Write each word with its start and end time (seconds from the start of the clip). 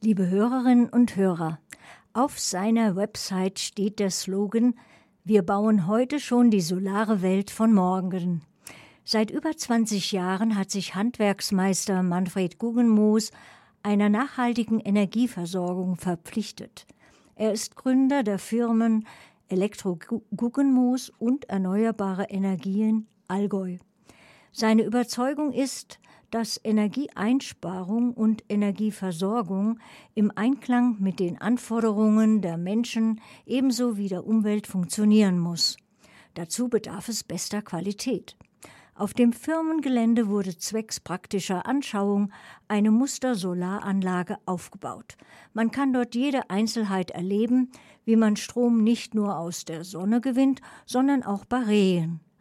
Liebe 0.00 0.28
Hörerinnen 0.30 0.88
und 0.88 1.16
Hörer, 1.16 1.58
auf 2.12 2.38
seiner 2.38 2.94
Website 2.94 3.58
steht 3.58 3.98
der 3.98 4.10
Slogan 4.10 4.78
Wir 5.24 5.42
bauen 5.42 5.88
heute 5.88 6.20
schon 6.20 6.52
die 6.52 6.60
solare 6.60 7.20
Welt 7.20 7.50
von 7.50 7.74
morgen. 7.74 8.42
Seit 9.02 9.32
über 9.32 9.56
20 9.56 10.12
Jahren 10.12 10.56
hat 10.56 10.70
sich 10.70 10.94
Handwerksmeister 10.94 12.04
Manfred 12.04 12.58
Guggenmoos 12.58 13.32
einer 13.82 14.08
nachhaltigen 14.08 14.78
Energieversorgung 14.78 15.96
verpflichtet. 15.96 16.86
Er 17.34 17.52
ist 17.52 17.74
Gründer 17.74 18.22
der 18.22 18.38
Firmen 18.38 19.04
Elektro 19.48 19.98
Guggenmoos 20.36 21.10
und 21.18 21.48
Erneuerbare 21.48 22.26
Energien 22.30 23.08
Allgäu. 23.26 23.78
Seine 24.52 24.84
Überzeugung 24.84 25.52
ist, 25.52 25.98
dass 26.30 26.60
Energieeinsparung 26.62 28.12
und 28.12 28.44
Energieversorgung 28.48 29.78
im 30.14 30.30
Einklang 30.34 30.96
mit 30.98 31.20
den 31.20 31.40
Anforderungen 31.40 32.42
der 32.42 32.56
Menschen 32.56 33.20
ebenso 33.46 33.96
wie 33.96 34.08
der 34.08 34.26
Umwelt 34.26 34.66
funktionieren 34.66 35.38
muss. 35.38 35.76
Dazu 36.34 36.68
bedarf 36.68 37.08
es 37.08 37.24
bester 37.24 37.62
Qualität. 37.62 38.36
Auf 38.94 39.14
dem 39.14 39.32
Firmengelände 39.32 40.26
wurde 40.26 40.58
zwecks 40.58 40.98
praktischer 40.98 41.66
Anschauung 41.66 42.32
eine 42.66 42.90
Muster-Solaranlage 42.90 44.38
aufgebaut. 44.44 45.16
Man 45.54 45.70
kann 45.70 45.92
dort 45.92 46.16
jede 46.16 46.50
Einzelheit 46.50 47.12
erleben, 47.12 47.70
wie 48.04 48.16
man 48.16 48.34
Strom 48.34 48.82
nicht 48.82 49.14
nur 49.14 49.38
aus 49.38 49.64
der 49.64 49.84
Sonne 49.84 50.20
gewinnt, 50.20 50.62
sondern 50.84 51.22
auch 51.22 51.44
bei 51.44 51.62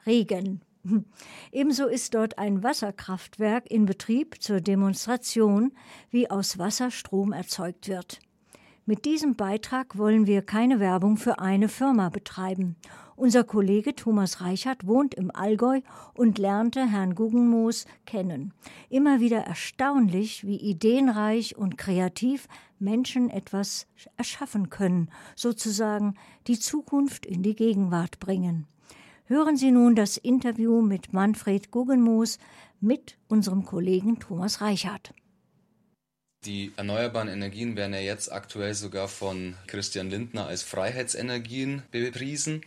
Regen. 0.05 0.61
Ebenso 1.51 1.87
ist 1.87 2.13
dort 2.13 2.37
ein 2.37 2.63
Wasserkraftwerk 2.63 3.69
in 3.69 3.85
Betrieb 3.85 4.41
zur 4.41 4.61
Demonstration, 4.61 5.71
wie 6.09 6.29
aus 6.29 6.57
Wasser 6.57 6.91
Strom 6.91 7.33
erzeugt 7.33 7.87
wird. 7.87 8.19
Mit 8.85 9.03
diesem 9.03 9.35
Beitrag 9.35 9.97
wollen 9.97 10.27
wir 10.27 10.41
keine 10.43 10.79
Werbung 10.79 11.17
für 11.17 11.39
eine 11.39 11.67
Firma 11.67 12.07
betreiben. 12.07 12.77
Unser 13.17 13.43
Kollege 13.43 13.95
Thomas 13.95 14.39
Reichert 14.39 14.87
wohnt 14.87 15.13
im 15.13 15.29
Allgäu 15.29 15.81
und 16.13 16.37
lernte 16.37 16.87
Herrn 16.87 17.13
Guggenmoos 17.13 17.85
kennen. 18.05 18.53
Immer 18.89 19.19
wieder 19.19 19.39
erstaunlich, 19.39 20.45
wie 20.45 20.55
ideenreich 20.55 21.57
und 21.57 21.77
kreativ 21.77 22.47
Menschen 22.79 23.29
etwas 23.29 23.87
erschaffen 24.15 24.69
können, 24.69 25.09
sozusagen 25.35 26.13
die 26.45 26.59
Zukunft 26.59 27.25
in 27.25 27.43
die 27.43 27.55
Gegenwart 27.55 28.19
bringen. 28.19 28.67
Hören 29.29 29.57
Sie 29.57 29.71
nun 29.71 29.93
das 29.93 30.15
Interview 30.15 30.81
mit 30.81 31.11
Manfred 31.11 31.69
Guggenmoos 31.69 32.37
mit 32.79 33.17
unserem 33.27 33.65
Kollegen 33.65 34.19
Thomas 34.21 34.61
Reichert. 34.61 35.13
Die 36.45 36.71
erneuerbaren 36.77 37.27
Energien 37.27 37.75
werden 37.75 37.93
ja 37.93 37.99
jetzt 37.99 38.31
aktuell 38.31 38.73
sogar 38.73 39.09
von 39.09 39.55
Christian 39.67 40.09
Lindner 40.09 40.47
als 40.47 40.63
Freiheitsenergien 40.63 41.83
bepriesen. 41.91 42.61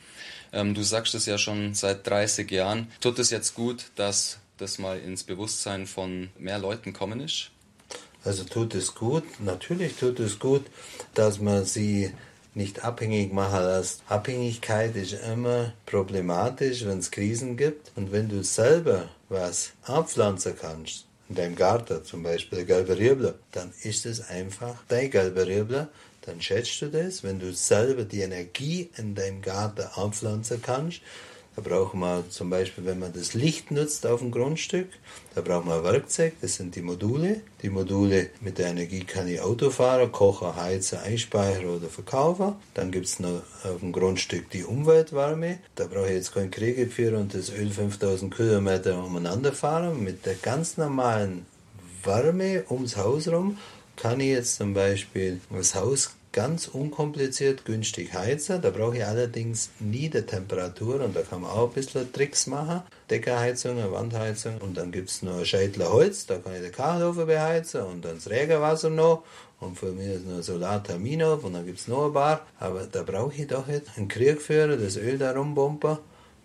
Ähm, 0.53 0.75
du 0.75 0.83
sagst 0.83 1.15
es 1.15 1.25
ja 1.25 1.39
schon 1.39 1.73
seit 1.73 2.07
30 2.07 2.51
Jahren. 2.51 2.89
Tut 3.01 3.19
es 3.19 3.31
jetzt 3.31 3.55
gut, 3.55 3.87
dass 3.97 4.39
das 4.59 4.79
mal 4.79 4.99
ins 4.99 5.25
Bewusstsein 5.25 5.87
von 5.87 6.29
mehr 6.39 6.59
Leuten 6.59 6.93
kommen 6.93 7.21
ist? 7.21 7.53
Also 8.23 8.45
tut 8.45 8.75
es 8.75 8.95
gut, 8.95 9.25
natürlich 9.41 9.95
tut 9.95 10.21
es 10.21 10.39
gut, 10.39 10.67
dass 11.15 11.41
man 11.41 11.65
sie 11.65 12.13
nicht 12.55 12.85
abhängig 12.85 13.33
machen 13.33 13.65
lässt. 13.65 14.03
Abhängigkeit 14.09 14.97
ist 14.97 15.13
immer 15.13 15.73
problematisch, 15.87 16.85
wenn 16.85 16.99
es 16.99 17.11
Krisen 17.11 17.57
gibt. 17.57 17.93
Und 17.97 18.13
wenn 18.13 18.29
du 18.29 18.43
selber 18.43 19.09
was 19.29 19.73
abpflanzen 19.85 20.55
kannst, 20.61 21.07
in 21.29 21.37
deinem 21.37 21.57
Garten 21.57 22.05
zum 22.05 22.23
Beispiel 22.23 22.65
gelbe 22.65 22.99
Riebler, 22.99 23.35
dann 23.53 23.73
ist 23.83 24.05
es 24.05 24.29
einfach 24.29 24.83
dein 24.89 25.11
gelber 25.11 25.47
Riebler, 25.47 25.89
dann 26.23 26.41
schätzt 26.43 26.83
du 26.83 26.87
das. 26.87 27.23
Wenn 27.23 27.39
du 27.39 27.53
selber 27.53 28.05
die 28.05 28.21
Energie 28.21 28.91
in 28.97 29.15
deinem 29.15 29.41
Garten 29.41 29.87
anpflanzen 29.95 30.61
kannst, 30.61 31.01
da 31.57 31.63
braucht 31.63 31.95
man 31.95 32.31
zum 32.31 32.49
Beispiel, 32.49 32.85
wenn 32.85 33.01
man 33.01 33.13
das 33.13 33.35
Licht 33.35 33.71
nutzt 33.71 34.07
auf 34.07 34.21
dem 34.21 34.31
Grundstück, 34.31 34.89
da 35.35 35.41
braucht 35.41 35.67
man 35.67 35.79
ein 35.79 35.85
Werkzeug, 35.85 36.35
das 36.41 36.55
sind 36.55 36.77
die 36.77 36.83
Module. 36.83 37.41
Die 37.63 37.71
Module 37.71 38.31
mit 38.41 38.59
der 38.59 38.69
Energie 38.69 39.05
kann 39.05 39.29
ich 39.29 39.41
Auto 39.41 39.71
fahren, 39.71 40.13
kochen, 40.13 40.55
heizen, 40.55 40.99
einspeichern 40.99 41.67
oder 41.67 41.89
verkaufen. 41.89 42.55
Dann 42.75 42.91
gibt 42.91 43.07
es 43.07 43.21
noch 43.21 43.43
auf 43.65 43.81
dem 43.81 43.93
Grundstück 43.93 44.51
die 44.51 44.65
Umweltwärme. 44.65 45.59
Da 45.75 45.87
brauche 45.87 46.07
ich 46.07 46.15
jetzt 46.15 46.35
kein 46.35 46.51
Kriegeführer 46.51 47.19
und 47.19 47.35
das 47.35 47.51
Öl 47.51 47.71
5000 47.71 48.35
Kilometer 48.35 49.03
umeinander 49.05 49.53
fahren. 49.53 50.03
Mit 50.03 50.27
der 50.27 50.35
ganz 50.35 50.77
normalen 50.77 51.47
Wärme 52.05 52.65
ums 52.71 52.97
Haus 52.97 53.29
rum 53.29 53.59
kann 53.97 54.21
ich 54.21 54.29
jetzt 54.29 54.57
zum 54.57 54.73
Beispiel 54.73 55.41
das 55.51 55.75
Haus 55.75 56.15
ganz 56.33 56.69
unkompliziert 56.69 57.65
günstig 57.65 58.15
heizen. 58.15 58.63
Da 58.63 58.71
brauche 58.71 58.99
ich 58.99 59.05
allerdings 59.05 59.71
nie 59.81 60.09
die 60.09 60.23
Temperatur 60.23 61.01
und 61.01 61.17
da 61.17 61.23
kann 61.23 61.43
man 61.43 61.51
auch 61.51 61.69
ein 61.69 61.75
bisschen 61.75 62.13
Tricks 62.13 62.47
machen. 62.47 62.83
Deckerheizung, 63.11 63.79
Wandheizung 63.93 64.59
und 64.59 64.77
dann 64.77 64.93
gibt 64.93 65.11
es 65.11 65.23
noch 65.23 65.45
Scheitler 65.45 65.93
Holz, 65.93 66.27
da 66.27 66.39
kann 66.39 66.55
ich 66.55 66.63
den 66.63 66.73
Kachelofen 66.73 67.27
beheizen 67.27 67.83
und 67.83 68.05
dann 68.05 68.17
das 68.17 68.31
Regenwasser 68.31 68.91
noch 68.91 69.25
und 69.59 69.79
für 69.79 69.93
mich 69.93 70.07
ist 70.07 70.27
noch 70.27 70.43
Solartermin 70.43 71.23
auf 71.23 71.45
und 71.45 71.55
dann 71.55 71.67
gibt 71.67 71.81
es 71.81 71.89
noch 71.89 72.07
ein 72.07 72.13
paar. 72.13 72.47
Aber 72.59 72.87
da 72.87 73.03
brauche 73.03 73.35
ich 73.35 73.49
doch 73.49 73.69
jetzt 73.69 73.91
einen 73.97 74.09
Kriegführer, 74.09 74.77
das 74.77 74.97
Öl 74.97 75.19
da 75.19 75.33
rumbomben, 75.33 75.99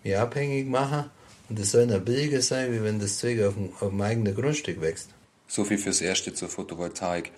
mich 0.03 0.17
abhängig 0.17 0.67
machen 0.67 1.12
und 1.47 1.59
das 1.59 1.72
soll 1.72 1.85
noch 1.85 2.00
billiger 2.00 2.41
sein, 2.41 2.73
wie 2.73 2.84
wenn 2.84 3.00
das 3.00 3.19
Zeug 3.19 3.44
auf 3.44 3.53
dem, 3.53 3.72
auf 3.79 3.90
dem 3.90 4.02
eigenen 4.02 4.34
Grundstück 4.34 4.81
wächst. 4.81 5.09
So 5.47 5.63
viel 5.63 5.78
fürs 5.78 6.02
Erste 6.02 6.34
zur 6.34 6.50
Photovoltaik. 6.50 7.31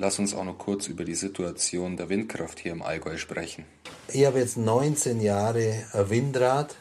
Lass 0.00 0.20
uns 0.20 0.32
auch 0.32 0.44
noch 0.44 0.58
kurz 0.58 0.86
über 0.86 1.04
die 1.04 1.16
Situation 1.16 1.96
der 1.96 2.08
Windkraft 2.08 2.60
hier 2.60 2.70
im 2.70 2.82
Allgäu 2.82 3.16
sprechen. 3.16 3.64
Ich 4.12 4.24
habe 4.26 4.38
jetzt 4.38 4.56
19 4.56 5.20
Jahre 5.20 5.74
ein 5.92 6.08
Windrad 6.08 6.76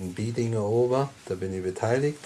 in 0.00 0.14
Biedinger 0.14 0.64
Ober, 0.64 1.10
da 1.26 1.34
bin 1.34 1.52
ich 1.52 1.64
beteiligt. 1.64 2.20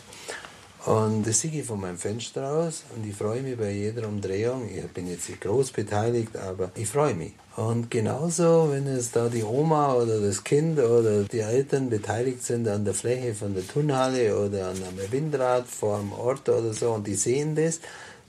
Und 0.84 1.26
das 1.26 1.40
sehe 1.40 1.50
ich 1.52 1.66
von 1.66 1.80
meinem 1.80 1.96
Fenster 1.96 2.50
aus 2.50 2.84
und 2.94 3.06
ich 3.06 3.16
freue 3.16 3.40
mich 3.40 3.56
bei 3.56 3.70
jeder 3.70 4.06
Umdrehung. 4.06 4.68
Ich 4.68 4.86
bin 4.88 5.08
jetzt 5.08 5.26
nicht 5.30 5.40
groß 5.40 5.72
beteiligt, 5.72 6.36
aber 6.36 6.70
ich 6.74 6.86
freue 6.86 7.14
mich. 7.14 7.32
Und 7.56 7.90
genauso, 7.90 8.68
wenn 8.70 8.86
es 8.86 9.12
da 9.12 9.30
die 9.30 9.42
Oma 9.42 9.94
oder 9.94 10.20
das 10.20 10.44
Kind 10.44 10.78
oder 10.78 11.24
die 11.24 11.40
Eltern 11.40 11.88
beteiligt 11.88 12.42
sind 12.42 12.68
an 12.68 12.84
der 12.84 12.92
Fläche 12.92 13.34
von 13.34 13.54
der 13.54 13.66
Turnhalle 13.66 14.38
oder 14.38 14.68
an 14.68 14.76
einem 14.76 15.10
Windrad 15.10 15.66
vor 15.66 15.98
einem 15.98 16.12
Ort 16.12 16.46
oder 16.50 16.74
so 16.74 16.90
und 16.90 17.06
die 17.06 17.14
sehen 17.14 17.56
das, 17.56 17.80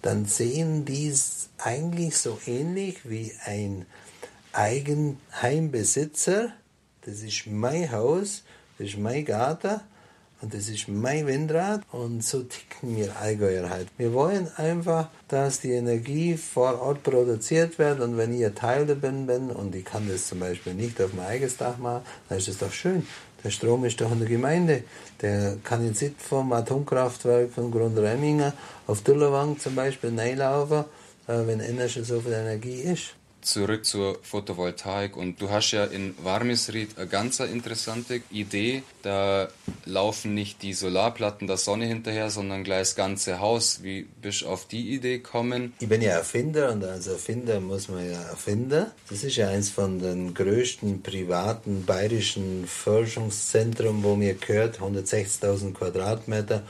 dann 0.02 0.26
sehen 0.26 0.86
die 0.86 1.14
eigentlich 1.58 2.18
so 2.18 2.40
ähnlich 2.46 3.10
wie 3.10 3.34
ein 3.46 3.86
Eigenheimbesitzer. 4.54 6.52
Das 7.02 7.22
ist 7.22 7.48
mein 7.48 7.92
Haus, 7.92 8.44
das 8.78 8.88
ist 8.90 8.98
mein 8.98 9.26
Garten 9.26 9.82
und 10.42 10.54
das 10.54 10.70
ist 10.70 10.88
mein 10.88 11.26
Windrad 11.26 11.82
und 11.92 12.24
so 12.24 12.44
ticken 12.44 12.96
wir 12.96 13.18
Allgäuer 13.18 13.70
halt. 13.70 13.88
Wir 13.98 14.14
wollen 14.14 14.48
einfach, 14.58 15.10
dass 15.28 15.62
die 15.62 15.72
Energie 15.72 16.38
vor 16.38 16.80
Ort 16.82 17.04
produziert 17.04 17.80
wird 17.80 18.00
und 18.02 18.18
wenn 18.18 18.34
ich 18.34 18.46
ein 18.46 18.54
Teil 18.56 18.86
davon 18.86 19.26
bin 19.26 19.50
und 19.50 19.74
ich 19.76 19.86
kann 19.86 20.08
das 20.08 20.28
zum 20.28 20.40
Beispiel 20.40 20.74
nicht 20.74 21.02
auf 21.02 21.14
mein 21.14 21.26
eigenes 21.28 21.58
Dach 21.58 21.78
machen, 21.78 22.04
dann 22.30 22.38
ist 22.38 22.48
das 22.48 22.60
doch 22.60 22.72
schön. 22.72 23.08
Der 23.44 23.52
Strom 23.52 23.86
ist 23.86 24.02
doch 24.02 24.12
in 24.12 24.20
der 24.20 24.28
Gemeinde. 24.28 24.84
Der 25.22 25.58
kann 25.64 25.86
jetzt 25.86 26.04
vom 26.22 26.52
Atomkraftwerk 26.52 27.52
von 27.52 27.72
Grundremmingen 27.72 28.54
auf 28.88 29.02
Düllerwang 29.02 29.60
zum 29.60 29.76
Beispiel 29.76 30.18
reinlaufen, 30.18 30.86
wenn 31.28 31.62
einer 31.62 31.90
schon 31.90 32.04
so 32.04 32.22
viel 32.22 32.34
Energie 32.34 32.82
ist 32.82 33.16
zurück 33.48 33.86
zur 33.86 34.20
Photovoltaik 34.22 35.16
und 35.16 35.42
du 35.42 35.50
hast 35.50 35.72
ja 35.72 35.86
in 35.86 36.14
Warmisried 36.24 36.98
eine 36.98 37.08
ganz 37.08 37.40
interessante 37.40 38.22
Idee. 38.30 38.84
Da 39.02 39.48
laufen 39.86 40.34
nicht 40.34 40.62
die 40.62 40.74
Solarplatten 40.74 41.48
der 41.48 41.58
Sonne 41.58 41.86
hinterher, 41.86 42.30
sondern 42.30 42.64
gleich 42.64 42.80
das 42.80 42.96
ganze 42.96 43.40
Haus. 43.40 43.84
Wie 43.84 44.08
bist 44.22 44.42
du 44.42 44.48
auf 44.48 44.68
die 44.68 44.94
Idee 44.94 45.18
gekommen? 45.18 45.74
Ich 45.80 45.88
bin 45.88 46.02
ja 46.02 46.12
Erfinder 46.12 46.72
und 46.72 46.84
als 46.84 47.08
Erfinder 47.08 47.60
muss 47.60 47.88
man 47.88 48.10
ja 48.10 48.22
erfinden. 48.22 48.88
Das 49.10 49.24
ist 49.24 49.38
ja 49.38 49.50
eins 49.50 49.70
von 49.70 50.00
den 50.00 50.34
größten 50.34 51.02
privaten 51.02 51.86
bayerischen 51.86 52.68
Forschungszentren, 52.68 54.04
wo 54.04 54.16
mir 54.16 54.34
gehört, 54.34 54.80
160.000 54.80 55.74
Quadratmeter 55.74 56.64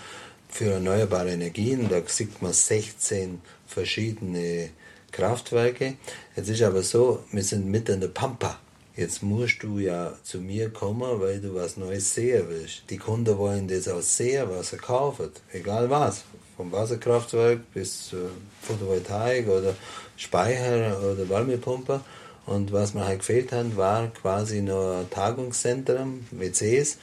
für 0.58 0.72
erneuerbare 0.72 1.30
Energien. 1.30 1.88
Da 1.88 2.02
sieht 2.08 2.42
man 2.42 2.52
16 2.52 3.40
verschiedene 3.68 4.72
Kraftwerke. 5.12 5.98
Jetzt 6.36 6.50
ist 6.50 6.64
aber 6.64 6.82
so, 6.82 7.24
wir 7.32 7.44
sind 7.44 7.68
mitten 7.68 7.94
in 7.94 8.02
der 8.02 8.08
Pampa. 8.08 8.58
Jetzt 8.96 9.22
musst 9.22 9.62
du 9.62 9.78
ja 9.78 10.14
zu 10.24 10.40
mir 10.40 10.72
kommen, 10.72 11.22
weil 11.22 11.40
du 11.40 11.54
was 11.54 11.78
Neues 11.78 12.16
sehen 12.16 12.46
willst. 12.50 12.90
Die 12.90 12.98
Kunden 12.98 13.38
wollen 13.38 13.68
das 13.68 13.88
auch 13.88 14.02
sehen, 14.02 14.48
was 14.50 14.72
sie 14.72 14.78
kaufen. 14.78 15.30
Egal 15.54 15.92
was. 15.92 16.24
Vom 16.56 16.72
Wasserkraftwerk 16.72 17.60
bis 17.76 18.14
äh, 18.14 18.16
Photovoltaik 18.64 19.48
oder 19.48 19.76
Speicher 20.16 21.00
oder 21.00 21.30
Wärmepumpe. 21.30 22.02
Und 22.48 22.72
was 22.72 22.96
mir 22.96 23.06
halt 23.06 23.20
gefehlt 23.20 23.52
hat, 23.52 23.78
war 23.78 24.08
quasi 24.08 24.62
noch 24.62 25.02
ein 25.02 25.10
Tagungszentrum, 25.12 26.26
WCs. 26.32 26.98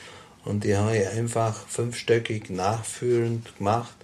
Und 0.45 0.65
die 0.65 0.77
habe 0.77 0.97
ich 0.97 1.09
einfach 1.09 1.55
fünfstöckig 1.67 2.51
nachführend 2.51 3.57
gemacht. 3.57 3.95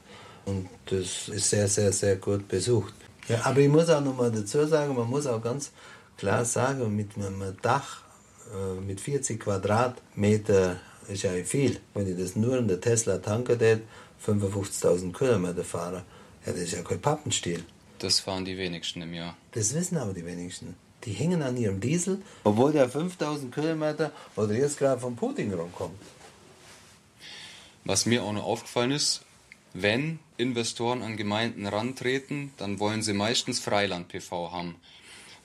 Und 0.47 0.69
das 0.87 1.29
ist 1.29 1.51
sehr, 1.51 1.69
sehr, 1.69 1.93
sehr 1.93 2.17
gut 2.17 2.49
besucht. 2.49 2.95
Ja, 3.29 3.45
aber 3.45 3.61
ich 3.61 3.69
muss 3.69 3.89
auch 3.91 4.01
noch 4.01 4.17
mal 4.17 4.31
dazu 4.31 4.67
sagen, 4.67 4.97
man 4.97 5.09
muss 5.09 5.27
auch 5.27 5.43
ganz 5.43 5.71
klar 6.17 6.45
sagen, 6.45 6.97
mit 6.97 7.17
einem 7.17 7.57
Dach 7.63 8.03
äh, 8.53 8.81
mit 8.81 9.01
40 9.01 9.39
Quadratmeter 9.39 10.81
ist 11.09 11.23
ja 11.23 11.33
viel. 11.45 11.79
Wenn 11.95 12.11
ich 12.11 12.19
das 12.19 12.37
nur 12.37 12.59
in 12.59 12.69
der 12.69 12.81
Tesla 12.81 13.19
tanke, 13.19 13.59
55.000 14.27 15.13
Kilometer 15.13 15.65
fahre, 15.65 16.05
ja, 16.47 16.53
das 16.53 16.63
ist 16.63 16.73
ja 16.73 16.83
kein 16.83 17.01
Pappenstiel. 17.01 17.65
Das 17.99 18.21
fahren 18.21 18.45
die 18.45 18.57
wenigsten 18.57 19.03
im 19.03 19.13
Jahr. 19.13 19.37
Das 19.53 19.75
wissen 19.75 19.99
aber 19.99 20.15
die 20.15 20.25
wenigsten. 20.25 20.75
Die 21.05 21.13
hängen 21.13 21.43
an 21.43 21.57
ihrem 21.57 21.81
Diesel, 21.81 22.21
obwohl 22.45 22.73
der 22.73 22.89
5000 22.89 23.55
Kilometer 23.55 24.11
oder 24.37 24.55
jetzt 24.55 24.79
gerade 24.79 25.01
von 25.01 25.17
Putin 25.17 25.53
rumkommt. 25.53 25.99
Was 27.85 28.06
mir 28.06 28.23
auch 28.23 28.32
noch 28.32 28.44
aufgefallen 28.44 28.93
ist, 28.93 29.23
wenn 29.73 30.19
Investoren 30.37 31.03
an 31.03 31.17
Gemeinden 31.17 31.67
rantreten, 31.67 32.53
dann 32.56 32.81
wollen 32.81 33.03
sie 33.03 33.12
meistens 33.12 33.61
Freiland-PV 33.61 34.53
haben, 34.53 34.77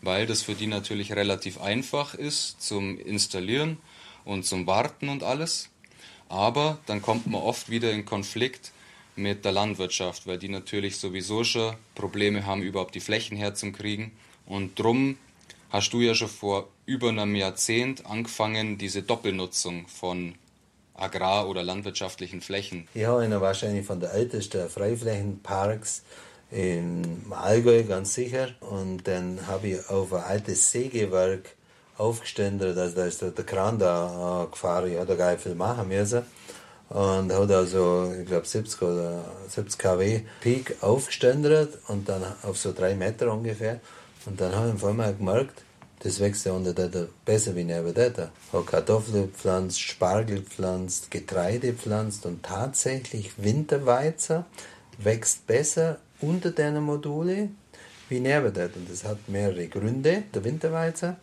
weil 0.01 0.25
das 0.25 0.41
für 0.41 0.55
die 0.55 0.67
natürlich 0.67 1.13
relativ 1.13 1.61
einfach 1.61 2.15
ist 2.15 2.61
zum 2.61 2.99
Installieren 2.99 3.77
und 4.25 4.45
zum 4.45 4.67
Warten 4.67 5.09
und 5.09 5.23
alles. 5.23 5.69
Aber 6.27 6.79
dann 6.87 7.01
kommt 7.01 7.27
man 7.27 7.41
oft 7.41 7.69
wieder 7.69 7.91
in 7.91 8.05
Konflikt 8.05 8.71
mit 9.15 9.45
der 9.45 9.51
Landwirtschaft, 9.51 10.27
weil 10.27 10.39
die 10.39 10.49
natürlich 10.49 10.97
sowieso 10.97 11.43
schon 11.43 11.75
Probleme 11.93 12.45
haben, 12.45 12.63
überhaupt 12.63 12.95
die 12.95 12.99
Flächen 12.99 13.37
herzukriegen. 13.37 14.11
Und 14.45 14.77
drum 14.77 15.17
hast 15.69 15.93
du 15.93 16.01
ja 16.01 16.15
schon 16.15 16.29
vor 16.29 16.67
über 16.85 17.09
einem 17.09 17.35
Jahrzehnt 17.35 18.05
angefangen, 18.05 18.77
diese 18.77 19.03
Doppelnutzung 19.03 19.87
von 19.87 20.35
agrar- 20.97 21.47
oder 21.47 21.63
landwirtschaftlichen 21.63 22.41
Flächen. 22.41 22.87
Ich 22.93 23.05
habe 23.05 23.21
einer 23.21 23.41
wahrscheinlich 23.41 23.85
von 23.85 23.99
der 23.99 24.13
ältesten 24.13 24.69
Freiflächenparks 24.69 26.03
im 26.51 27.31
Allgäu, 27.31 27.83
ganz 27.83 28.13
sicher. 28.13 28.49
Und 28.61 29.07
dann 29.07 29.39
habe 29.47 29.67
ich 29.67 29.89
auf 29.89 30.13
ein 30.13 30.23
altes 30.23 30.71
Sägewerk 30.71 31.55
aufgestellt, 31.97 32.61
also 32.61 32.95
da 32.95 33.05
ist 33.05 33.21
der 33.21 33.31
Kran 33.31 33.79
da 33.79 34.47
gefahren, 34.51 34.91
ich 34.91 34.97
habe 34.97 35.07
da 35.07 35.15
gar 35.15 35.31
nicht 35.31 35.43
viel 35.43 35.55
machen 35.55 35.87
müssen. 35.87 36.23
Und 36.89 37.33
hat 37.33 37.51
also, 37.51 38.13
ich 38.19 38.27
glaube, 38.27 38.45
70 38.45 38.81
oder 38.83 39.25
70 39.47 39.79
kW 39.79 40.21
Peak 40.41 40.75
aufgestellt 40.81 41.79
und 41.87 42.07
dann 42.07 42.23
auf 42.43 42.57
so 42.57 42.73
drei 42.73 42.93
Meter 42.95 43.33
ungefähr. 43.33 43.79
Und 44.25 44.39
dann 44.39 44.53
habe 44.53 44.69
ich 44.69 44.75
auf 44.75 44.85
einmal 44.85 45.15
gemerkt, 45.15 45.63
das 46.05 46.19
wächst 46.19 46.45
ja 46.45 46.51
unter 46.51 46.71
der 46.71 47.07
besser 47.25 47.55
wie 47.55 47.63
neben 47.63 47.91
der. 47.95 48.29
Hat 48.53 48.67
Kartoffeln 48.67 49.23
gepflanzt, 49.23 49.81
Spargel 49.81 50.43
gepflanzt, 50.43 51.09
Getreide 51.09 51.71
gepflanzt 51.71 52.27
und 52.27 52.43
tatsächlich 52.43 53.31
Winterweizen 53.37 54.45
wächst 54.99 55.47
besser 55.47 55.97
unter 56.21 56.51
deiner 56.51 56.79
Module 56.79 57.49
wie 58.07 58.19
neben 58.19 58.53
der. 58.53 58.65
Und 58.75 58.87
das 58.87 59.03
hat 59.03 59.17
mehrere 59.27 59.67
Gründe. 59.67 60.25
Der 60.31 60.43
Winterweizen, 60.43 61.15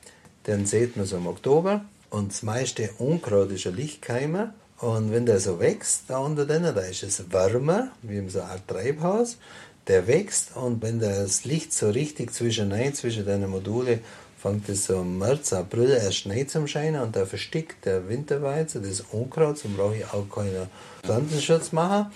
den 0.48 0.66
sieht 0.66 0.96
man 0.96 1.06
so 1.06 1.16
im 1.16 1.28
Oktober. 1.28 1.84
Und 2.10 2.32
das 2.32 2.42
meiste 2.42 2.90
Unkraut 2.98 3.52
ist 3.52 3.68
ein 3.68 3.76
Lichtkeimer. 3.76 4.52
Und 4.78 5.12
wenn 5.12 5.26
der 5.26 5.38
so 5.38 5.60
wächst, 5.60 6.06
da 6.08 6.18
unter 6.18 6.44
denen, 6.44 6.74
da 6.74 6.80
ist 6.80 7.04
es 7.04 7.30
wärmer, 7.30 7.92
wie 8.02 8.16
in 8.16 8.28
so 8.28 8.40
einer 8.40 8.50
Art 8.50 8.66
Treibhaus. 8.66 9.38
Der 9.86 10.08
wächst 10.08 10.56
und 10.56 10.82
wenn 10.82 10.98
das 10.98 11.44
Licht 11.44 11.72
so 11.72 11.90
richtig 11.90 12.32
zwischen 12.32 12.72
ein, 12.72 12.94
zwischen 12.94 13.24
deinen 13.24 13.50
Module 13.50 14.00
fängt 14.42 14.68
es 14.68 14.86
so 14.86 15.02
im 15.02 15.18
März, 15.18 15.52
April 15.52 15.90
erst 15.90 16.16
Schnee 16.16 16.44
zum 16.46 16.66
Scheinen 16.66 17.00
und 17.00 17.14
da 17.14 17.26
verstickt 17.26 17.84
der 17.84 18.08
Winterweizen 18.08 18.82
das 18.82 19.00
Unkraut, 19.12 19.56
zum 19.56 19.76
brauche 19.76 19.96
ich 19.96 20.04
auch 20.06 20.28
keinen 20.28 20.68
Pflanzenschutz 21.04 21.70
machen. 21.70 22.06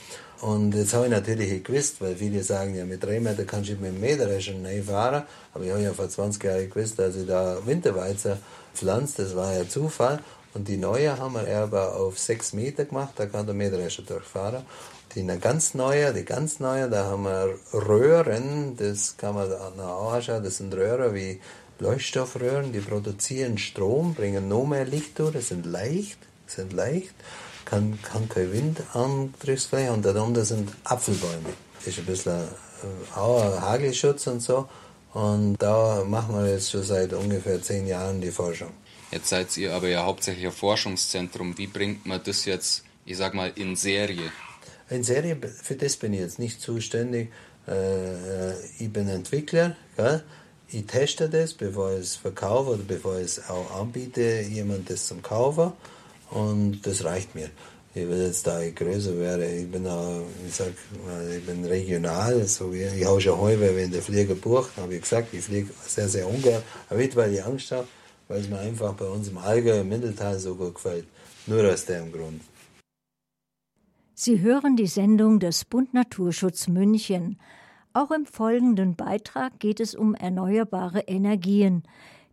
Und 0.40 0.74
jetzt 0.74 0.92
habe 0.92 1.04
ich 1.04 1.12
natürlich 1.12 1.62
gewusst, 1.62 2.00
weil 2.00 2.16
viele 2.16 2.42
sagen, 2.42 2.74
ja, 2.74 2.84
mit 2.84 3.04
drei 3.04 3.20
Meter 3.20 3.44
kannst 3.44 3.70
du 3.70 3.74
mit 3.74 3.90
einem 3.90 4.00
Meter 4.00 4.28
schon 4.40 4.56
Schnee 4.56 4.82
fahren, 4.82 5.22
aber 5.54 5.64
ich 5.64 5.70
habe 5.70 5.82
ja 5.82 5.92
vor 5.92 6.08
20 6.08 6.42
Jahren 6.42 6.68
gewusst, 6.68 6.98
dass 6.98 7.14
ich 7.14 7.26
da 7.26 7.58
Winterweizen 7.64 8.32
pflanze, 8.74 9.22
das 9.22 9.36
war 9.36 9.54
ja 9.54 9.68
Zufall. 9.68 10.18
Und 10.52 10.66
die 10.66 10.78
neue 10.78 11.16
haben 11.16 11.34
wir 11.34 11.46
aber 11.56 11.94
auf 11.94 12.18
6 12.18 12.54
Meter 12.54 12.86
gemacht, 12.86 13.12
da 13.16 13.26
kann 13.26 13.46
der 13.46 13.54
Meter 13.54 13.88
schon 13.88 14.06
durchfahren. 14.06 14.64
Die 15.14 15.24
ganz 15.38 15.74
neue, 15.74 16.12
die 16.12 16.24
ganz 16.24 16.60
neue, 16.60 16.90
da 16.90 17.04
haben 17.04 17.22
wir 17.22 17.54
Röhren, 17.72 18.76
das 18.76 19.16
kann 19.16 19.34
man 19.36 19.50
auch 19.52 20.12
anschauen, 20.12 20.42
das 20.42 20.56
sind 20.56 20.74
Röhren 20.74 21.14
wie 21.14 21.40
Leuchtstoffröhren, 21.78 22.72
die 22.72 22.80
produzieren 22.80 23.58
Strom, 23.58 24.14
bringen 24.14 24.48
noch 24.48 24.66
mehr 24.66 24.84
Licht 24.84 25.18
durch, 25.18 25.46
sind 25.46 25.66
leicht, 25.66 26.18
sind 26.46 26.72
leicht, 26.72 27.14
kann, 27.64 27.98
kann 28.02 28.28
kein 28.28 28.52
Wind 28.52 28.80
Windantriebsfläche 28.94 29.92
und 29.92 30.04
darunter 30.04 30.44
sind 30.44 30.70
Apfelbäume. 30.84 31.50
Das 31.78 31.88
ist 31.88 31.98
ein 31.98 32.06
bisschen 32.06 32.32
äh, 32.32 33.18
auch 33.18 33.42
ein 33.42 33.60
Hagelschutz 33.60 34.26
und 34.26 34.40
so. 34.40 34.68
Und 35.12 35.56
da 35.58 36.04
machen 36.04 36.34
wir 36.34 36.50
jetzt 36.50 36.70
schon 36.70 36.82
seit 36.82 37.12
ungefähr 37.12 37.60
zehn 37.62 37.86
Jahren 37.86 38.20
die 38.20 38.30
Forschung. 38.30 38.70
Jetzt 39.10 39.28
seid 39.28 39.56
ihr 39.56 39.72
aber 39.74 39.88
ja 39.88 40.04
hauptsächlich 40.04 40.46
ein 40.46 40.52
Forschungszentrum. 40.52 41.56
Wie 41.56 41.66
bringt 41.66 42.06
man 42.06 42.20
das 42.22 42.44
jetzt, 42.44 42.84
ich 43.04 43.16
sag 43.16 43.34
mal, 43.34 43.52
in 43.54 43.76
Serie? 43.76 44.30
In 44.90 45.02
Serie, 45.02 45.36
für 45.62 45.74
das 45.74 45.96
bin 45.96 46.12
ich 46.12 46.20
jetzt 46.20 46.38
nicht 46.38 46.60
zuständig. 46.60 47.30
Äh, 47.66 48.52
ich 48.78 48.92
bin 48.92 49.08
Entwickler, 49.08 49.76
gell? 49.96 50.22
Ich 50.68 50.86
teste 50.86 51.28
das, 51.28 51.54
bevor 51.54 51.92
ich 51.92 52.00
es 52.00 52.16
verkaufe 52.16 52.70
oder 52.70 52.82
bevor 52.82 53.18
ich 53.18 53.24
es 53.24 53.50
auch 53.50 53.80
anbiete, 53.80 54.40
jemand 54.42 54.90
das 54.90 55.06
zum 55.06 55.22
Kaufen 55.22 55.72
und 56.30 56.80
das 56.82 57.04
reicht 57.04 57.34
mir. 57.34 57.50
Ich 57.94 58.06
will 58.06 58.26
jetzt 58.26 58.46
da 58.46 58.60
größer 58.68 59.16
wäre, 59.18 59.46
ich 59.46 59.70
bin 59.70 59.86
auch, 59.86 60.22
ich 60.46 60.54
sag, 60.54 60.72
ich 61.34 61.46
bin 61.46 61.64
regional, 61.64 62.44
so 62.44 62.70
wie, 62.72 62.82
ich 62.82 63.06
habe 63.06 63.20
schon 63.20 63.38
häufig, 63.38 63.74
wenn 63.74 63.90
der 63.90 64.02
Flieger 64.02 64.34
bucht, 64.34 64.76
habe 64.76 64.94
ich 64.94 65.02
gesagt, 65.02 65.32
ich 65.32 65.44
fliege 65.44 65.70
sehr, 65.86 66.08
sehr 66.08 66.28
ungern, 66.28 66.62
aber 66.90 66.98
nicht, 66.98 67.16
weil 67.16 67.32
ich 67.32 67.42
Angst 67.42 67.72
habe, 67.72 67.88
weil 68.28 68.40
es 68.40 68.48
mir 68.50 68.58
einfach 68.58 68.92
bei 68.94 69.06
uns 69.06 69.28
im 69.28 69.38
Allgäu, 69.38 69.80
im 69.80 69.88
Mitteltal 69.88 70.38
so 70.38 70.54
gut 70.56 70.74
gefällt. 70.74 71.06
Nur 71.46 71.72
aus 71.72 71.86
dem 71.86 72.12
Grund. 72.12 72.42
Sie 74.14 74.40
hören 74.40 74.76
die 74.76 74.86
Sendung 74.86 75.40
des 75.40 75.64
Bund 75.64 75.94
Naturschutz 75.94 76.68
München. 76.68 77.38
Auch 77.96 78.10
im 78.10 78.26
folgenden 78.26 78.94
Beitrag 78.94 79.58
geht 79.58 79.80
es 79.80 79.94
um 79.94 80.14
erneuerbare 80.14 81.00
Energien. 81.06 81.82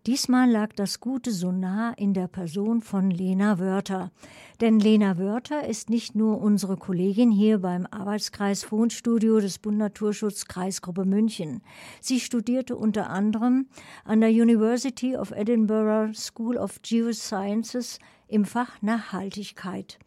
Diesmal 0.06 0.52
lag 0.52 0.74
das 0.76 1.00
gute 1.00 1.32
Sonar 1.32 1.98
in 1.98 2.14
der 2.14 2.28
Person 2.28 2.82
von 2.82 3.10
Lena 3.10 3.58
Wörter. 3.58 4.12
Denn 4.60 4.78
Lena 4.78 5.18
Wörter 5.18 5.66
ist 5.66 5.90
nicht 5.90 6.14
nur 6.14 6.42
unsere 6.42 6.76
Kollegin 6.76 7.32
hier 7.32 7.60
beim 7.60 7.88
Arbeitskreis 7.90 8.70
Wohnstudio 8.70 9.40
des 9.40 9.60
Bund 9.60 9.78
Naturschutz 9.78 10.44
Kreisgruppe 10.44 11.06
München. 11.06 11.62
Sie 12.02 12.20
studierte 12.20 12.76
unter 12.76 13.10
anderem 13.12 13.68
an 14.04 14.20
der 14.20 14.32
University 14.32 15.16
of 15.16 15.32
Edinburgh 15.32 16.14
School 16.14 16.58
of 16.58 16.82
Geosciences 16.82 18.00
im 18.28 18.44
Fach 18.44 18.82
Nachhaltigkeit. 18.82 20.00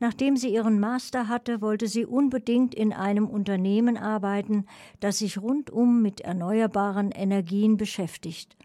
Nachdem 0.00 0.36
sie 0.36 0.52
ihren 0.52 0.80
Master 0.80 1.28
hatte, 1.28 1.60
wollte 1.60 1.86
sie 1.86 2.06
unbedingt 2.06 2.74
in 2.74 2.92
einem 2.92 3.28
Unternehmen 3.28 3.98
arbeiten, 3.98 4.66
das 4.98 5.18
sich 5.18 5.38
rundum 5.38 6.02
mit 6.02 6.22
erneuerbaren 6.22 7.12
Energien 7.12 7.76
beschäftigt. 7.76 8.56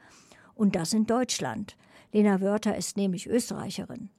Und 0.59 0.75
das 0.75 0.91
in 0.91 1.05
Deutschland. 1.05 1.77
Lena 2.11 2.41
Wörter 2.41 2.75
ist 2.75 2.97
nämlich 2.97 3.27
Österreicherin. 3.27 4.09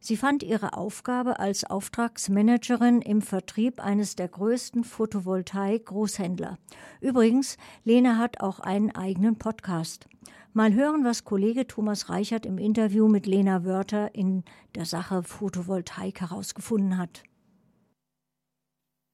Sie 0.00 0.16
fand 0.16 0.42
ihre 0.42 0.72
Aufgabe 0.72 1.38
als 1.38 1.64
Auftragsmanagerin 1.64 3.02
im 3.02 3.20
Vertrieb 3.20 3.78
eines 3.78 4.16
der 4.16 4.28
größten 4.28 4.84
Photovoltaik-Großhändler. 4.84 6.56
Übrigens, 7.02 7.58
Lena 7.84 8.16
hat 8.16 8.40
auch 8.40 8.58
einen 8.58 8.90
eigenen 8.92 9.36
Podcast. 9.36 10.08
Mal 10.54 10.72
hören, 10.72 11.04
was 11.04 11.24
Kollege 11.24 11.66
Thomas 11.66 12.08
Reichert 12.08 12.46
im 12.46 12.56
Interview 12.56 13.06
mit 13.06 13.26
Lena 13.26 13.66
Wörter 13.66 14.14
in 14.14 14.44
der 14.74 14.86
Sache 14.86 15.22
Photovoltaik 15.22 16.22
herausgefunden 16.22 16.96
hat. 16.96 17.22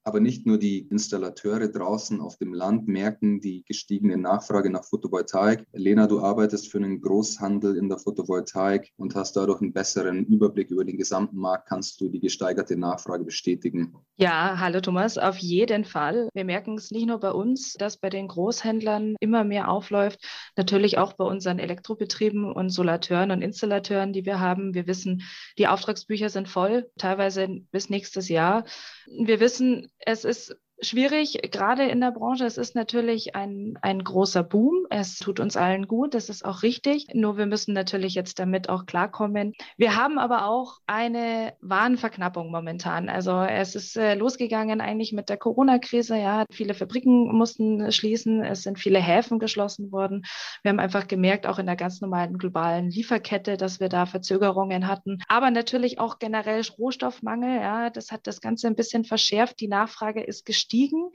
Aber 0.09 0.21
nicht 0.21 0.47
nur 0.47 0.57
die 0.57 0.87
Installateure 0.87 1.67
draußen 1.67 2.19
auf 2.19 2.35
dem 2.37 2.51
Land 2.51 2.87
merken 2.87 3.41
die 3.41 3.63
gestiegene 3.63 4.17
Nachfrage 4.17 4.71
nach 4.71 4.83
Photovoltaik. 4.83 5.63
Lena, 5.71 6.07
du 6.07 6.19
arbeitest 6.19 6.71
für 6.71 6.79
einen 6.79 6.99
Großhandel 6.99 7.77
in 7.77 7.89
der 7.89 7.99
Photovoltaik 7.99 8.91
und 8.97 9.13
hast 9.13 9.35
dadurch 9.35 9.61
einen 9.61 9.71
besseren 9.71 10.25
Überblick 10.25 10.71
über 10.71 10.83
den 10.83 10.97
gesamten 10.97 11.37
Markt. 11.37 11.69
Kannst 11.69 12.01
du 12.01 12.09
die 12.09 12.19
gesteigerte 12.19 12.75
Nachfrage 12.75 13.23
bestätigen? 13.23 13.93
Ja, 14.17 14.57
hallo 14.57 14.81
Thomas, 14.81 15.19
auf 15.19 15.37
jeden 15.37 15.85
Fall. 15.85 16.27
Wir 16.33 16.43
merken 16.43 16.73
es 16.73 16.89
nicht 16.89 17.05
nur 17.05 17.19
bei 17.19 17.31
uns, 17.31 17.73
dass 17.73 17.97
bei 17.97 18.09
den 18.09 18.29
Großhändlern 18.29 19.15
immer 19.19 19.43
mehr 19.43 19.69
aufläuft, 19.69 20.25
natürlich 20.57 20.97
auch 20.97 21.13
bei 21.13 21.25
unseren 21.25 21.59
Elektrobetrieben 21.59 22.51
und 22.51 22.71
Solateuren 22.71 23.29
und 23.29 23.43
Installateuren, 23.43 24.11
die 24.11 24.25
wir 24.25 24.39
haben. 24.39 24.73
Wir 24.73 24.87
wissen, 24.87 25.21
die 25.59 25.67
Auftragsbücher 25.67 26.29
sind 26.29 26.49
voll, 26.49 26.89
teilweise 26.97 27.47
bis 27.71 27.91
nächstes 27.91 28.27
Jahr. 28.27 28.65
Wir 29.05 29.39
wissen, 29.39 29.91
es 29.99 30.25
ist 30.25 30.55
schwierig, 30.81 31.39
gerade 31.51 31.83
in 31.83 32.01
der 32.01 32.11
Branche. 32.11 32.45
Es 32.45 32.57
ist 32.57 32.75
natürlich 32.75 33.35
ein, 33.35 33.77
ein 33.81 34.03
großer 34.03 34.43
Boom. 34.43 34.85
Es 34.89 35.17
tut 35.19 35.39
uns 35.39 35.57
allen 35.57 35.87
gut. 35.87 36.13
Das 36.13 36.29
ist 36.29 36.45
auch 36.45 36.63
richtig. 36.63 37.07
Nur 37.13 37.37
wir 37.37 37.45
müssen 37.45 37.73
natürlich 37.73 38.15
jetzt 38.15 38.39
damit 38.39 38.69
auch 38.69 38.85
klarkommen. 38.85 39.53
Wir 39.77 39.95
haben 39.95 40.17
aber 40.17 40.45
auch 40.45 40.79
eine 40.87 41.53
Warenverknappung 41.61 42.51
momentan. 42.51 43.09
Also 43.09 43.41
es 43.41 43.75
ist 43.75 43.97
äh, 43.97 44.15
losgegangen 44.15 44.81
eigentlich 44.81 45.11
mit 45.11 45.29
der 45.29 45.37
Corona-Krise. 45.37 46.17
Ja, 46.17 46.45
viele 46.51 46.73
Fabriken 46.73 47.35
mussten 47.35 47.91
schließen. 47.91 48.43
Es 48.43 48.63
sind 48.63 48.79
viele 48.79 48.99
Häfen 48.99 49.39
geschlossen 49.39 49.91
worden. 49.91 50.25
Wir 50.63 50.69
haben 50.69 50.79
einfach 50.79 51.07
gemerkt, 51.07 51.45
auch 51.45 51.59
in 51.59 51.65
der 51.65 51.75
ganz 51.75 52.01
normalen 52.01 52.37
globalen 52.37 52.89
Lieferkette, 52.89 53.57
dass 53.57 53.79
wir 53.79 53.89
da 53.89 54.05
Verzögerungen 54.05 54.87
hatten. 54.87 55.19
Aber 55.27 55.51
natürlich 55.51 55.99
auch 55.99 56.19
generell 56.19 56.61
Rohstoffmangel. 56.77 57.61
Ja, 57.61 57.89
das 57.89 58.11
hat 58.11 58.27
das 58.27 58.41
Ganze 58.41 58.67
ein 58.67 58.75
bisschen 58.75 59.03
verschärft. 59.03 59.59
Die 59.59 59.67
Nachfrage 59.67 60.21
ist 60.21 60.45
gestiegen 60.45 60.68
gestiegen. 60.69 61.11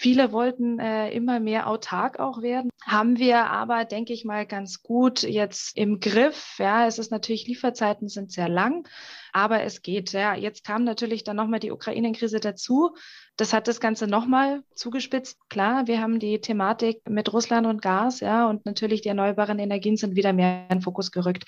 Viele 0.00 0.32
wollten 0.32 0.78
äh, 0.78 1.10
immer 1.10 1.40
mehr 1.40 1.66
autark 1.66 2.20
auch 2.20 2.40
werden. 2.40 2.70
Haben 2.86 3.18
wir 3.18 3.50
aber, 3.50 3.84
denke 3.84 4.14
ich 4.14 4.24
mal, 4.24 4.46
ganz 4.46 4.82
gut 4.82 5.24
jetzt 5.24 5.76
im 5.76 6.00
Griff. 6.00 6.54
Ja, 6.58 6.86
es 6.86 6.98
ist 6.98 7.10
natürlich, 7.10 7.46
Lieferzeiten 7.46 8.08
sind 8.08 8.32
sehr 8.32 8.48
lang, 8.48 8.88
aber 9.34 9.62
es 9.62 9.82
geht. 9.82 10.12
Ja, 10.12 10.34
jetzt 10.34 10.64
kam 10.64 10.84
natürlich 10.84 11.22
dann 11.22 11.36
nochmal 11.36 11.60
die 11.60 11.70
Ukraine-Krise 11.70 12.40
dazu. 12.40 12.96
Das 13.36 13.52
hat 13.52 13.68
das 13.68 13.78
Ganze 13.78 14.06
nochmal 14.06 14.62
zugespitzt. 14.74 15.38
Klar, 15.50 15.86
wir 15.86 16.00
haben 16.00 16.18
die 16.18 16.40
Thematik 16.40 17.06
mit 17.06 17.30
Russland 17.30 17.66
und 17.66 17.82
Gas, 17.82 18.20
ja, 18.20 18.48
und 18.48 18.64
natürlich 18.64 19.02
die 19.02 19.08
erneuerbaren 19.08 19.58
Energien 19.58 19.98
sind 19.98 20.16
wieder 20.16 20.32
mehr 20.32 20.62
in 20.70 20.78
den 20.78 20.82
Fokus 20.82 21.12
gerückt. 21.12 21.44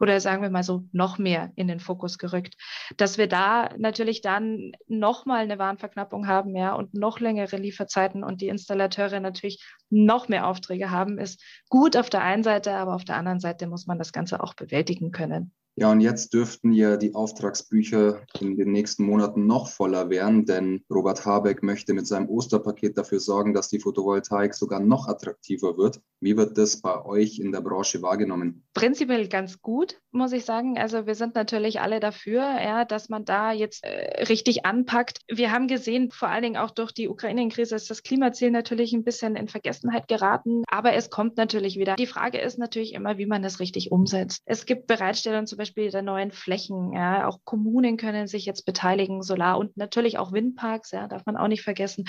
Oder 0.00 0.18
sagen 0.20 0.42
wir 0.42 0.50
mal 0.50 0.64
so, 0.64 0.84
noch 0.90 1.18
mehr 1.18 1.52
in 1.54 1.68
den 1.68 1.78
Fokus 1.78 2.18
gerückt. 2.18 2.56
Dass 2.96 3.16
wir 3.16 3.28
da 3.28 3.70
natürlich 3.78 4.22
dann 4.22 4.72
nochmal 4.88 5.44
eine 5.44 5.60
Warenverknappung 5.60 6.26
haben, 6.26 6.56
ja, 6.56 6.74
und 6.74 6.94
noch 6.94 7.20
längere 7.20 7.56
Lieferzeiten 7.56 7.91
und 8.24 8.40
die 8.40 8.48
Installateure 8.48 9.20
natürlich 9.20 9.62
noch 9.90 10.28
mehr 10.28 10.46
Aufträge 10.46 10.90
haben, 10.90 11.18
ist 11.18 11.42
gut 11.68 11.96
auf 11.96 12.10
der 12.10 12.22
einen 12.22 12.42
Seite, 12.42 12.72
aber 12.74 12.94
auf 12.94 13.04
der 13.04 13.16
anderen 13.16 13.40
Seite 13.40 13.66
muss 13.66 13.86
man 13.86 13.98
das 13.98 14.12
Ganze 14.12 14.42
auch 14.42 14.54
bewältigen 14.54 15.10
können. 15.10 15.52
Ja, 15.74 15.90
und 15.90 16.00
jetzt 16.00 16.34
dürften 16.34 16.72
ja 16.72 16.98
die 16.98 17.14
Auftragsbücher 17.14 18.26
in 18.40 18.56
den 18.56 18.72
nächsten 18.72 19.04
Monaten 19.04 19.46
noch 19.46 19.70
voller 19.70 20.10
werden, 20.10 20.44
denn 20.44 20.84
Robert 20.90 21.24
Habeck 21.24 21.62
möchte 21.62 21.94
mit 21.94 22.06
seinem 22.06 22.28
Osterpaket 22.28 22.98
dafür 22.98 23.20
sorgen, 23.20 23.54
dass 23.54 23.68
die 23.68 23.80
Photovoltaik 23.80 24.54
sogar 24.54 24.80
noch 24.80 25.08
attraktiver 25.08 25.78
wird. 25.78 26.00
Wie 26.20 26.36
wird 26.36 26.58
das 26.58 26.82
bei 26.82 27.02
euch 27.04 27.38
in 27.38 27.52
der 27.52 27.62
Branche 27.62 28.02
wahrgenommen? 28.02 28.64
Prinzipiell 28.74 29.28
ganz 29.28 29.62
gut, 29.62 29.98
muss 30.10 30.32
ich 30.32 30.44
sagen. 30.44 30.76
Also 30.78 31.06
wir 31.06 31.14
sind 31.14 31.34
natürlich 31.34 31.80
alle 31.80 32.00
dafür, 32.00 32.42
ja, 32.42 32.84
dass 32.84 33.08
man 33.08 33.24
da 33.24 33.52
jetzt 33.52 33.82
äh, 33.82 34.24
richtig 34.24 34.66
anpackt. 34.66 35.20
Wir 35.26 35.52
haben 35.52 35.68
gesehen, 35.68 36.10
vor 36.10 36.28
allen 36.28 36.42
Dingen 36.42 36.56
auch 36.58 36.70
durch 36.70 36.92
die 36.92 37.08
Ukraine-Krise 37.08 37.76
ist 37.76 37.88
das 37.90 38.02
Klimaziel 38.02 38.50
natürlich 38.50 38.92
ein 38.92 39.04
bisschen 39.04 39.36
in 39.36 39.48
Vergessenheit 39.48 40.06
geraten, 40.06 40.64
aber 40.68 40.92
es 40.92 41.08
kommt 41.08 41.38
natürlich 41.38 41.78
wieder. 41.78 41.96
Die 41.96 42.06
Frage 42.06 42.38
ist 42.38 42.58
natürlich 42.58 42.92
immer, 42.92 43.16
wie 43.16 43.26
man 43.26 43.42
das 43.42 43.58
richtig 43.58 43.90
umsetzt. 43.90 44.42
Es 44.44 44.66
gibt 44.66 44.86
Bereitstellungen 44.86 45.46
zum 45.46 45.61
Beispiel 45.62 45.90
der 45.90 46.02
neuen 46.02 46.32
Flächen. 46.32 46.92
Ja. 46.92 47.28
Auch 47.28 47.38
Kommunen 47.44 47.96
können 47.96 48.26
sich 48.26 48.46
jetzt 48.46 48.66
beteiligen, 48.66 49.22
Solar 49.22 49.58
und 49.58 49.76
natürlich 49.76 50.18
auch 50.18 50.32
Windparks, 50.32 50.90
ja, 50.90 51.06
darf 51.06 51.24
man 51.24 51.36
auch 51.36 51.46
nicht 51.46 51.62
vergessen. 51.62 52.04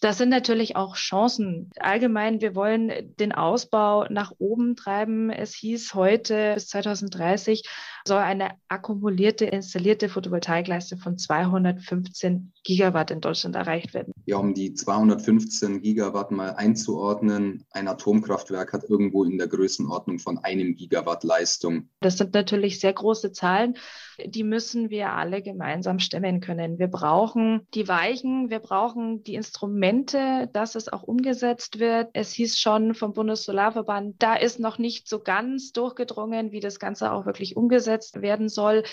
Das 0.00 0.18
sind 0.18 0.28
natürlich 0.28 0.76
auch 0.76 0.94
Chancen. 0.96 1.70
Allgemein, 1.78 2.40
wir 2.40 2.54
wollen 2.54 3.14
den 3.18 3.32
Ausbau 3.32 4.06
nach 4.08 4.32
oben 4.38 4.76
treiben. 4.76 5.30
Es 5.30 5.54
hieß 5.54 5.94
heute 5.94 6.54
bis 6.54 6.68
2030 6.68 7.68
soll 8.06 8.18
eine 8.18 8.50
akkumulierte 8.68 9.44
installierte 9.44 10.08
Photovoltaikleistung 10.08 10.98
von 10.98 11.18
215 11.18 12.52
Gigawatt 12.64 13.10
in 13.10 13.20
Deutschland 13.20 13.56
erreicht 13.56 13.94
werden. 13.94 14.12
Ja, 14.26 14.38
um 14.38 14.54
die 14.54 14.74
215 14.74 15.82
Gigawatt 15.82 16.30
mal 16.30 16.50
einzuordnen, 16.50 17.64
ein 17.70 17.88
Atomkraftwerk 17.88 18.72
hat 18.72 18.84
irgendwo 18.88 19.24
in 19.24 19.38
der 19.38 19.48
Größenordnung 19.48 20.18
von 20.18 20.38
einem 20.38 20.74
Gigawatt 20.74 21.24
Leistung. 21.24 21.88
Das 22.00 22.18
sind 22.18 22.34
natürlich 22.34 22.80
sehr 22.80 22.92
große 22.92 23.32
Zahlen. 23.32 23.76
Die 24.24 24.44
müssen 24.44 24.90
wir 24.90 25.12
alle 25.12 25.42
gemeinsam 25.42 25.98
stemmen 25.98 26.40
können. 26.40 26.78
Wir 26.78 26.88
brauchen 26.88 27.66
die 27.74 27.88
Weichen, 27.88 28.50
wir 28.50 28.60
brauchen 28.60 29.24
die 29.24 29.34
Instrumente, 29.34 30.48
dass 30.52 30.74
es 30.74 30.92
auch 30.92 31.02
umgesetzt 31.02 31.78
wird. 31.78 32.10
Es 32.12 32.32
hieß 32.32 32.58
schon 32.58 32.94
vom 32.94 33.12
Bundessolarverband, 33.12 34.16
da 34.18 34.34
ist 34.34 34.60
noch 34.60 34.78
nicht 34.78 35.08
so 35.08 35.20
ganz 35.20 35.72
durchgedrungen, 35.72 36.52
wie 36.52 36.60
das 36.60 36.78
Ganze 36.78 37.12
auch 37.12 37.26
wirklich 37.26 37.56
umgesetzt 37.56 37.91
werden 38.14 38.48
soll. 38.48 38.84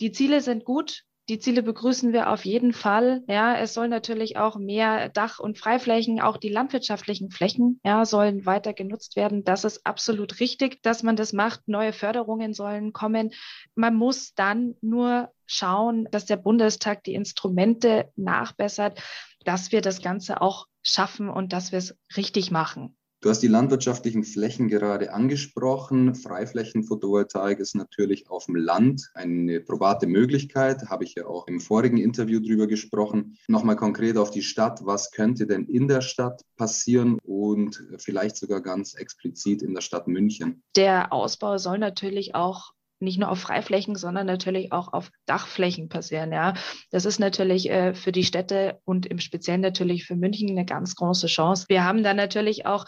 Die 0.00 0.12
Ziele 0.12 0.40
sind 0.40 0.64
gut. 0.64 1.04
Die 1.28 1.38
Ziele 1.38 1.62
begrüßen 1.62 2.14
wir 2.14 2.30
auf 2.30 2.46
jeden 2.46 2.72
Fall. 2.72 3.22
Ja, 3.28 3.54
es 3.58 3.74
soll 3.74 3.88
natürlich 3.88 4.38
auch 4.38 4.56
mehr 4.56 5.10
Dach- 5.10 5.40
und 5.40 5.58
Freiflächen, 5.58 6.22
auch 6.22 6.38
die 6.38 6.48
landwirtschaftlichen 6.48 7.30
Flächen, 7.30 7.80
ja, 7.84 8.06
sollen 8.06 8.46
weiter 8.46 8.72
genutzt 8.72 9.14
werden. 9.14 9.44
Das 9.44 9.64
ist 9.64 9.84
absolut 9.84 10.40
richtig, 10.40 10.82
dass 10.82 11.02
man 11.02 11.16
das 11.16 11.34
macht. 11.34 11.68
Neue 11.68 11.92
Förderungen 11.92 12.54
sollen 12.54 12.94
kommen. 12.94 13.32
Man 13.74 13.94
muss 13.94 14.32
dann 14.34 14.76
nur 14.80 15.30
schauen, 15.44 16.08
dass 16.10 16.24
der 16.24 16.38
Bundestag 16.38 17.04
die 17.04 17.14
Instrumente 17.14 18.10
nachbessert, 18.16 19.02
dass 19.44 19.70
wir 19.70 19.82
das 19.82 20.00
Ganze 20.00 20.40
auch 20.40 20.66
schaffen 20.82 21.28
und 21.28 21.52
dass 21.52 21.72
wir 21.72 21.78
es 21.78 21.98
richtig 22.16 22.50
machen. 22.50 22.97
Du 23.20 23.30
hast 23.30 23.40
die 23.40 23.48
landwirtschaftlichen 23.48 24.22
Flächen 24.22 24.68
gerade 24.68 25.12
angesprochen. 25.12 26.14
Freiflächenphotovoltaik 26.14 27.58
ist 27.58 27.74
natürlich 27.74 28.30
auf 28.30 28.46
dem 28.46 28.54
Land 28.54 29.10
eine 29.14 29.60
probate 29.60 30.06
Möglichkeit. 30.06 30.88
Habe 30.88 31.02
ich 31.02 31.16
ja 31.16 31.26
auch 31.26 31.48
im 31.48 31.58
vorigen 31.58 31.98
Interview 31.98 32.38
drüber 32.38 32.68
gesprochen. 32.68 33.36
Nochmal 33.48 33.74
konkret 33.74 34.18
auf 34.18 34.30
die 34.30 34.42
Stadt. 34.42 34.86
Was 34.86 35.10
könnte 35.10 35.48
denn 35.48 35.64
in 35.64 35.88
der 35.88 36.00
Stadt 36.00 36.42
passieren 36.56 37.18
und 37.24 37.82
vielleicht 37.98 38.36
sogar 38.36 38.60
ganz 38.60 38.94
explizit 38.94 39.62
in 39.62 39.74
der 39.74 39.80
Stadt 39.80 40.06
München? 40.06 40.62
Der 40.76 41.12
Ausbau 41.12 41.58
soll 41.58 41.78
natürlich 41.78 42.36
auch 42.36 42.70
nicht 43.00 43.18
nur 43.18 43.30
auf 43.30 43.40
Freiflächen, 43.40 43.96
sondern 43.96 44.26
natürlich 44.26 44.72
auch 44.72 44.92
auf 44.92 45.10
Dachflächen 45.26 45.88
passieren. 45.88 46.32
Ja, 46.32 46.54
das 46.90 47.04
ist 47.04 47.18
natürlich 47.18 47.70
äh, 47.70 47.94
für 47.94 48.12
die 48.12 48.24
Städte 48.24 48.80
und 48.84 49.06
im 49.06 49.18
Speziellen 49.18 49.60
natürlich 49.60 50.04
für 50.04 50.16
München 50.16 50.50
eine 50.50 50.64
ganz 50.64 50.94
große 50.96 51.26
Chance. 51.26 51.66
Wir 51.68 51.84
haben 51.84 52.02
dann 52.02 52.16
natürlich 52.16 52.66
auch 52.66 52.86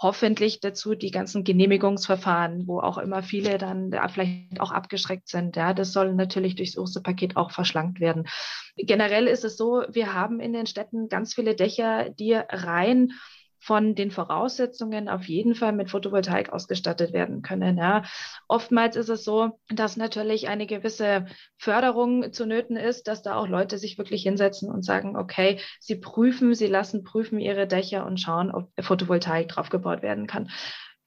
hoffentlich 0.00 0.60
dazu 0.60 0.94
die 0.94 1.10
ganzen 1.10 1.42
Genehmigungsverfahren, 1.42 2.68
wo 2.68 2.78
auch 2.80 2.98
immer 2.98 3.22
viele 3.22 3.58
dann 3.58 3.90
vielleicht 4.12 4.60
auch 4.60 4.70
abgeschreckt 4.70 5.28
sind. 5.28 5.56
Ja, 5.56 5.74
das 5.74 5.92
soll 5.92 6.14
natürlich 6.14 6.54
durchs 6.54 6.78
Osterpaket 6.78 7.36
auch 7.36 7.50
verschlankt 7.50 7.98
werden. 7.98 8.28
Generell 8.76 9.26
ist 9.26 9.44
es 9.44 9.56
so, 9.56 9.82
wir 9.88 10.14
haben 10.14 10.38
in 10.38 10.52
den 10.52 10.66
Städten 10.66 11.08
ganz 11.08 11.34
viele 11.34 11.56
Dächer, 11.56 12.10
die 12.10 12.34
rein 12.34 13.10
von 13.68 13.94
den 13.94 14.10
Voraussetzungen 14.10 15.10
auf 15.10 15.28
jeden 15.28 15.54
Fall 15.54 15.74
mit 15.74 15.90
Photovoltaik 15.90 16.54
ausgestattet 16.54 17.12
werden 17.12 17.42
können. 17.42 17.76
Ja. 17.76 18.02
Oftmals 18.48 18.96
ist 18.96 19.10
es 19.10 19.24
so, 19.24 19.60
dass 19.68 19.98
natürlich 19.98 20.48
eine 20.48 20.66
gewisse 20.66 21.26
Förderung 21.58 22.32
zu 22.32 22.46
nöten 22.46 22.78
ist, 22.78 23.08
dass 23.08 23.20
da 23.20 23.36
auch 23.36 23.46
Leute 23.46 23.76
sich 23.76 23.98
wirklich 23.98 24.22
hinsetzen 24.22 24.70
und 24.70 24.86
sagen, 24.86 25.18
okay, 25.18 25.60
sie 25.80 25.96
prüfen, 25.96 26.54
sie 26.54 26.66
lassen 26.66 27.04
prüfen 27.04 27.38
ihre 27.38 27.66
Dächer 27.66 28.06
und 28.06 28.18
schauen, 28.18 28.50
ob 28.50 28.70
Photovoltaik 28.80 29.48
draufgebaut 29.48 30.00
werden 30.00 30.26
kann. 30.26 30.48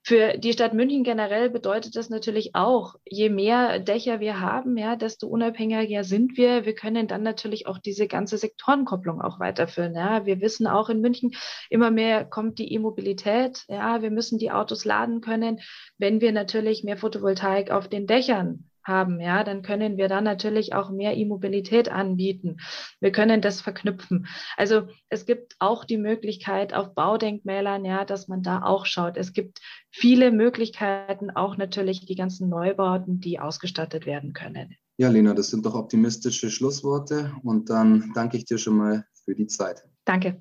Für 0.04 0.36
die 0.36 0.52
Stadt 0.52 0.74
München 0.74 1.04
generell 1.04 1.48
bedeutet 1.48 1.94
das 1.94 2.10
natürlich 2.10 2.56
auch, 2.56 2.96
je 3.04 3.28
mehr 3.28 3.78
Dächer 3.78 4.18
wir 4.18 4.40
haben, 4.40 4.76
ja, 4.76 4.96
desto 4.96 5.28
unabhängiger 5.28 6.02
sind 6.02 6.36
wir. 6.36 6.64
Wir 6.64 6.74
können 6.74 7.06
dann 7.06 7.22
natürlich 7.22 7.68
auch 7.68 7.78
diese 7.78 8.08
ganze 8.08 8.36
Sektorenkopplung 8.36 9.20
auch 9.20 9.38
weiterführen. 9.38 9.94
Ja. 9.94 10.26
Wir 10.26 10.40
wissen 10.40 10.66
auch 10.66 10.88
in 10.88 11.00
München, 11.00 11.30
immer 11.70 11.92
mehr 11.92 12.24
kommt 12.24 12.58
die 12.58 12.72
E-Mobilität. 12.74 13.64
Ja, 13.68 14.02
wir 14.02 14.10
müssen 14.10 14.38
die 14.38 14.50
Autos 14.50 14.84
laden 14.84 15.20
können, 15.20 15.60
wenn 15.98 16.20
wir 16.20 16.32
natürlich 16.32 16.82
mehr 16.82 16.96
Photovoltaik 16.96 17.70
auf 17.70 17.88
den 17.88 18.08
Dächern 18.08 18.71
haben, 18.84 19.20
ja, 19.20 19.44
dann 19.44 19.62
können 19.62 19.96
wir 19.96 20.08
dann 20.08 20.24
natürlich 20.24 20.74
auch 20.74 20.90
mehr 20.90 21.16
E-Mobilität 21.16 21.90
anbieten. 21.90 22.58
Wir 23.00 23.12
können 23.12 23.40
das 23.40 23.60
verknüpfen. 23.60 24.26
Also 24.56 24.88
es 25.08 25.26
gibt 25.26 25.56
auch 25.58 25.84
die 25.84 25.98
Möglichkeit 25.98 26.74
auf 26.74 26.94
Baudenkmälern, 26.94 27.84
ja, 27.84 28.04
dass 28.04 28.28
man 28.28 28.42
da 28.42 28.62
auch 28.62 28.86
schaut. 28.86 29.16
Es 29.16 29.32
gibt 29.32 29.60
viele 29.90 30.32
Möglichkeiten, 30.32 31.30
auch 31.30 31.56
natürlich 31.56 32.06
die 32.06 32.16
ganzen 32.16 32.48
Neubauten, 32.48 33.20
die 33.20 33.38
ausgestattet 33.38 34.06
werden 34.06 34.32
können. 34.32 34.76
Ja, 34.96 35.08
Lena, 35.08 35.34
das 35.34 35.50
sind 35.50 35.64
doch 35.66 35.74
optimistische 35.74 36.50
Schlussworte 36.50 37.32
und 37.42 37.70
dann 37.70 38.12
danke 38.14 38.36
ich 38.36 38.44
dir 38.44 38.58
schon 38.58 38.76
mal 38.76 39.06
für 39.24 39.34
die 39.34 39.46
Zeit. 39.46 39.82
Danke. 40.04 40.40